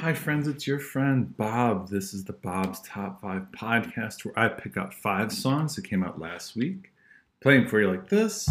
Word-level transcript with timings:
Hi, 0.00 0.14
friends, 0.14 0.48
it's 0.48 0.66
your 0.66 0.78
friend 0.78 1.36
Bob. 1.36 1.90
This 1.90 2.14
is 2.14 2.24
the 2.24 2.32
Bob's 2.32 2.80
Top 2.80 3.20
5 3.20 3.48
podcast 3.52 4.24
where 4.24 4.32
I 4.38 4.48
pick 4.48 4.78
out 4.78 4.94
five 4.94 5.30
songs 5.30 5.76
that 5.76 5.84
came 5.84 6.02
out 6.02 6.18
last 6.18 6.56
week, 6.56 6.90
play 7.42 7.58
them 7.58 7.68
for 7.68 7.82
you 7.82 7.90
like 7.90 8.08
this. 8.08 8.48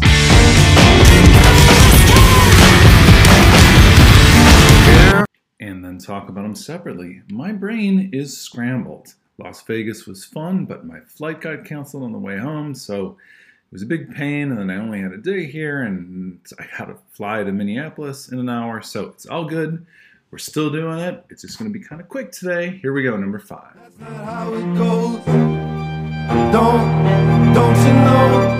And 5.58 5.84
then 5.84 5.98
talk 5.98 6.28
about 6.28 6.42
them 6.42 6.54
separately. 6.54 7.22
My 7.32 7.50
brain 7.50 8.10
is 8.12 8.38
scrambled. 8.38 9.14
Las 9.36 9.60
Vegas 9.62 10.06
was 10.06 10.24
fun, 10.24 10.66
but 10.66 10.86
my 10.86 11.00
flight 11.00 11.40
got 11.40 11.64
canceled 11.64 12.04
on 12.04 12.12
the 12.12 12.18
way 12.18 12.38
home, 12.38 12.76
so 12.76 13.06
it 13.08 13.72
was 13.72 13.82
a 13.82 13.86
big 13.86 14.14
pain. 14.14 14.52
And 14.52 14.58
then 14.60 14.70
I 14.70 14.76
only 14.76 15.00
had 15.00 15.10
a 15.10 15.18
day 15.18 15.46
here, 15.46 15.82
and 15.82 16.38
I 16.60 16.66
had 16.70 16.84
to 16.84 16.98
fly 17.10 17.42
to 17.42 17.50
Minneapolis 17.50 18.28
in 18.28 18.38
an 18.38 18.48
hour, 18.48 18.80
so 18.82 19.06
it's 19.06 19.26
all 19.26 19.46
good. 19.46 19.84
We're 20.30 20.38
still 20.38 20.70
doing 20.70 20.98
it. 20.98 21.24
It's 21.28 21.42
just 21.42 21.58
going 21.58 21.72
to 21.72 21.76
be 21.76 21.84
kind 21.84 22.00
of 22.00 22.08
quick 22.08 22.30
today. 22.30 22.78
Here 22.82 22.92
we 22.92 23.02
go, 23.02 23.16
number 23.16 23.40
five. 23.40 23.74
Don't, 23.98 25.24
don't 27.52 27.78
you 27.86 27.92
know? 28.06 28.56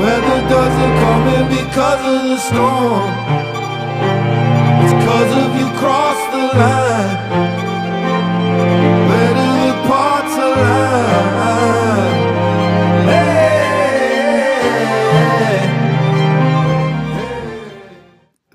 Weather 0.00 0.48
doesn't 0.48 0.98
come 0.98 1.28
in 1.28 1.48
because 1.48 2.00
of 2.00 2.28
the 2.28 2.36
storm. 2.38 3.55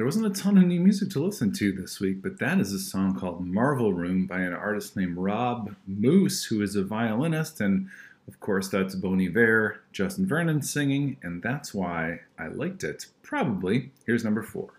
There 0.02 0.08
wasn't 0.08 0.36
a 0.36 0.42
ton 0.42 0.58
of 0.58 0.64
new 0.64 0.80
music 0.80 1.12
to 1.12 1.24
listen 1.24 1.54
to 1.54 1.72
this 1.72 2.00
week, 2.00 2.24
but 2.24 2.40
that 2.40 2.60
is 2.60 2.74
a 2.74 2.80
song 2.80 3.14
called 3.20 3.46
Marvel 3.46 3.94
Room 3.94 4.26
by 4.26 4.40
an 4.40 4.52
artist 4.52 4.98
named 4.98 5.16
Rob 5.16 5.76
Moose, 5.86 6.44
who 6.46 6.64
is 6.64 6.76
a 6.76 6.84
violinist. 6.84 7.62
And 7.62 7.88
of 8.28 8.40
course, 8.40 8.68
that's 8.68 8.96
Bon 8.96 9.22
Iver, 9.22 9.84
Justin 9.92 10.26
Vernon 10.26 10.64
singing, 10.64 11.18
and 11.22 11.44
that's 11.44 11.72
why 11.72 12.22
I 12.40 12.48
liked 12.48 12.84
it. 12.84 13.06
Probably. 13.22 13.92
Here's 14.08 14.24
number 14.24 14.42
four. 14.42 14.74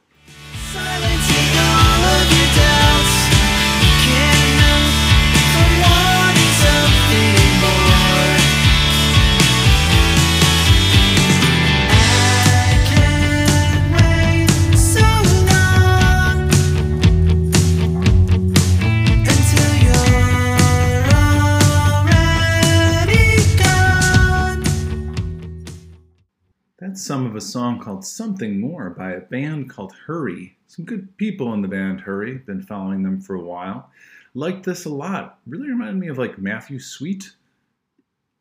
That's 26.83 27.01
some 27.01 27.25
of 27.27 27.37
a 27.37 27.41
song 27.41 27.79
called 27.79 28.05
Something 28.05 28.61
More 28.61 28.91
by 28.91 29.13
a 29.13 29.21
band 29.21 29.71
called 29.71 29.95
Hurry. 30.05 30.57
Some 30.67 30.85
good 30.85 31.17
people 31.17 31.55
in 31.55 31.63
the 31.63 31.69
band 31.69 32.01
Hurry. 32.01 32.39
Been 32.39 32.61
following 32.61 33.05
them 33.05 33.21
for 33.21 33.37
a 33.37 33.41
while. 33.41 33.89
Liked 34.35 34.65
this 34.65 34.85
a 34.85 34.89
lot. 34.89 35.39
Really 35.47 35.69
reminded 35.69 35.99
me 36.01 36.09
of 36.09 36.19
like 36.19 36.39
Matthew 36.39 36.81
Sweet. 36.81 37.37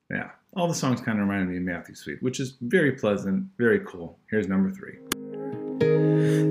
Yeah, 0.10 0.32
all 0.56 0.68
the 0.68 0.74
songs 0.74 1.02
kind 1.02 1.20
of 1.20 1.28
reminded 1.28 1.50
me 1.50 1.58
of 1.58 1.64
Matthew 1.64 1.94
Sweet, 1.94 2.24
which 2.24 2.40
is 2.40 2.58
very 2.62 2.94
pleasant, 2.94 3.46
very 3.60 3.82
cool. 3.82 4.18
Here's 4.32 4.48
number 4.48 4.72
three. 4.72 4.98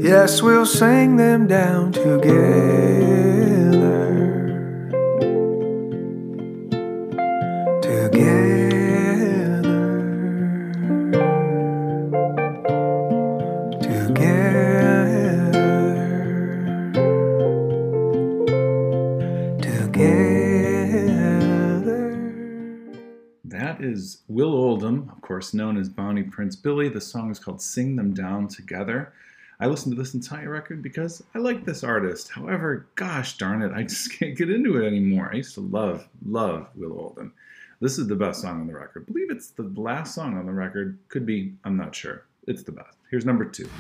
Yes, 0.00 0.40
we'll 0.42 0.66
sing 0.66 1.16
them 1.16 1.48
down 1.48 1.90
together. 1.90 2.20
Together. 7.82 8.49
That 23.70 23.84
is 23.84 24.22
Will 24.26 24.52
Oldham, 24.52 25.08
of 25.14 25.20
course, 25.20 25.54
known 25.54 25.76
as 25.76 25.88
Bonnie 25.88 26.24
Prince 26.24 26.56
Billy. 26.56 26.88
The 26.88 27.00
song 27.00 27.30
is 27.30 27.38
called 27.38 27.62
Sing 27.62 27.94
Them 27.94 28.12
Down 28.12 28.48
Together. 28.48 29.12
I 29.60 29.68
listened 29.68 29.94
to 29.94 30.02
this 30.02 30.12
entire 30.12 30.50
record 30.50 30.82
because 30.82 31.22
I 31.36 31.38
like 31.38 31.64
this 31.64 31.84
artist. 31.84 32.30
However, 32.30 32.88
gosh 32.96 33.36
darn 33.36 33.62
it, 33.62 33.70
I 33.70 33.84
just 33.84 34.12
can't 34.18 34.36
get 34.36 34.50
into 34.50 34.82
it 34.82 34.88
anymore. 34.88 35.30
I 35.32 35.36
used 35.36 35.54
to 35.54 35.60
love, 35.60 36.08
love 36.26 36.66
Will 36.74 36.98
Oldham. 36.98 37.32
This 37.80 37.96
is 37.96 38.08
the 38.08 38.16
best 38.16 38.42
song 38.42 38.60
on 38.60 38.66
the 38.66 38.74
record. 38.74 39.06
I 39.08 39.12
believe 39.12 39.30
it's 39.30 39.50
the 39.50 39.72
last 39.76 40.16
song 40.16 40.36
on 40.36 40.46
the 40.46 40.52
record. 40.52 40.98
Could 41.06 41.24
be, 41.24 41.54
I'm 41.62 41.76
not 41.76 41.94
sure. 41.94 42.24
It's 42.48 42.64
the 42.64 42.72
best. 42.72 42.98
Here's 43.08 43.24
number 43.24 43.44
two. 43.44 43.70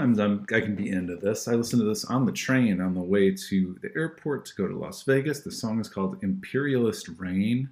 Sometimes 0.00 0.18
I'm 0.18 0.46
I 0.56 0.60
can 0.62 0.74
be 0.74 0.88
into 0.88 1.14
this. 1.16 1.46
I 1.46 1.52
listen 1.52 1.78
to 1.78 1.84
this 1.84 2.06
on 2.06 2.24
the 2.24 2.32
train 2.32 2.80
on 2.80 2.94
the 2.94 3.02
way 3.02 3.32
to 3.32 3.78
the 3.82 3.90
airport 3.94 4.46
to 4.46 4.54
go 4.54 4.66
to 4.66 4.74
Las 4.74 5.02
Vegas. 5.02 5.40
The 5.40 5.50
song 5.50 5.78
is 5.78 5.90
called 5.90 6.16
Imperialist 6.22 7.10
Reign. 7.18 7.68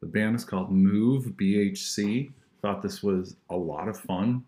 The 0.00 0.06
band 0.06 0.36
is 0.36 0.44
called 0.46 0.72
Move 0.72 1.26
BHC. 1.36 2.32
Thought 2.62 2.80
this 2.80 3.02
was 3.02 3.36
a 3.50 3.56
lot 3.56 3.88
of 3.88 4.00
fun. 4.00 4.42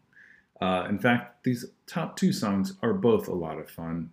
Uh, 0.62 0.86
in 0.88 0.98
fact, 0.98 1.44
these 1.44 1.66
top 1.86 2.16
two 2.16 2.32
songs 2.32 2.78
are 2.80 2.94
both 2.94 3.28
a 3.28 3.34
lot 3.34 3.58
of 3.58 3.68
fun. 3.68 4.08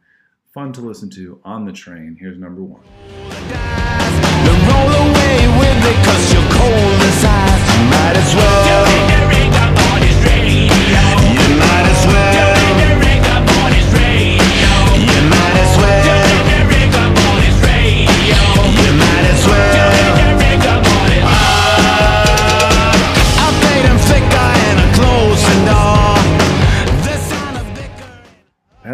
Fun 0.54 0.74
to 0.74 0.82
listen 0.82 1.10
to 1.12 1.40
on 1.46 1.64
the 1.64 1.72
train. 1.72 2.18
Here's 2.20 2.38
number 2.38 2.64
one. 2.64 2.84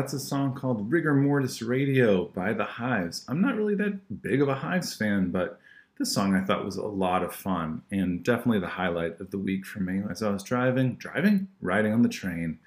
That's 0.02 0.14
a 0.14 0.20
song 0.20 0.56
called 0.56 0.92
Rigor 0.92 1.14
Mortis 1.14 1.62
Radio 1.62 2.26
by 2.26 2.54
The 2.54 2.64
Hives. 2.64 3.24
I'm 3.28 3.40
not 3.40 3.56
really 3.56 3.76
that 3.76 4.24
big 4.24 4.42
of 4.42 4.50
a 4.50 4.56
Hives 4.56 4.96
fan, 4.96 5.30
but 5.30 5.60
this 6.00 6.12
song 6.12 6.34
I 6.34 6.42
thought 6.42 6.66
was 6.66 6.78
a 6.78 6.88
lot 6.88 7.22
of 7.22 7.36
fun 7.36 7.84
and 7.92 8.24
definitely 8.24 8.62
the 8.62 8.66
highlight 8.66 9.22
of 9.22 9.30
the 9.30 9.38
week 9.38 9.64
for 9.64 9.80
me 9.80 10.02
as 10.10 10.24
I 10.24 10.32
was 10.32 10.42
driving, 10.42 10.96
driving, 10.96 11.50
riding 11.62 11.94
on 11.94 12.02
the 12.02 12.10
train 12.10 12.58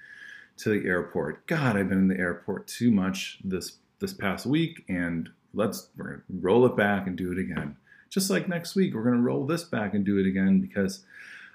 to 0.59 0.69
the 0.69 0.87
airport. 0.87 1.45
God, 1.45 1.75
I've 1.75 1.89
been 1.89 1.97
in 1.97 2.07
the 2.07 2.17
airport 2.17 2.67
too 2.67 2.89
much 2.89 3.39
this 3.43 3.79
this 3.99 4.13
past 4.13 4.45
week, 4.45 4.85
and 4.87 5.29
let's 5.53 5.89
we're 5.97 6.05
gonna 6.05 6.21
roll 6.29 6.65
it 6.65 6.77
back 6.77 7.05
and 7.05 7.17
do 7.17 7.33
it 7.33 7.37
again. 7.37 7.75
Just 8.09 8.29
like 8.29 8.47
next 8.47 8.75
week, 8.75 8.93
we're 8.93 9.03
gonna 9.03 9.21
roll 9.21 9.45
this 9.45 9.65
back 9.65 9.93
and 9.93 10.05
do 10.05 10.19
it 10.19 10.25
again 10.25 10.61
because 10.61 11.03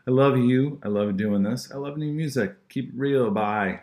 I 0.06 0.10
love 0.10 0.36
you. 0.36 0.78
I 0.82 0.88
love 0.88 1.16
doing 1.16 1.42
this. 1.42 1.72
I 1.72 1.78
love 1.78 1.96
new 1.96 2.12
music. 2.12 2.68
Keep 2.68 2.90
it 2.90 2.94
real. 2.98 3.30
Bye. 3.30 3.80